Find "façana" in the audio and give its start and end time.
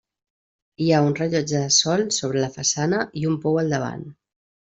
2.57-3.03